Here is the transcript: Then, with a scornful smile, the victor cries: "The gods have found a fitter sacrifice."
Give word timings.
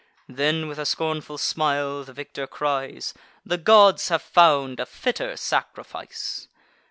Then, 0.27 0.67
with 0.67 0.79
a 0.79 0.85
scornful 0.87 1.37
smile, 1.37 2.03
the 2.03 2.11
victor 2.11 2.47
cries: 2.47 3.13
"The 3.45 3.59
gods 3.59 4.09
have 4.09 4.23
found 4.23 4.79
a 4.79 4.87
fitter 4.87 5.37
sacrifice." 5.37 6.47